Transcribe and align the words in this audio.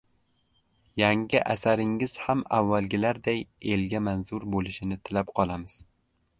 —Yangi 1.01 1.41
asaringiz 1.55 2.15
ham 2.23 2.41
avvalgilariday 2.61 3.45
elga 3.77 4.03
manzur 4.09 4.51
bo‘lishini 4.57 5.01
tilab 5.11 5.33
qolamiz. 5.41 5.81